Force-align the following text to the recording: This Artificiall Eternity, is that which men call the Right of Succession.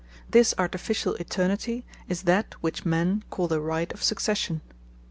This 0.31 0.55
Artificiall 0.55 1.19
Eternity, 1.19 1.85
is 2.09 2.23
that 2.23 2.55
which 2.59 2.87
men 2.87 3.23
call 3.29 3.47
the 3.47 3.61
Right 3.61 3.93
of 3.93 4.01
Succession. 4.01 4.61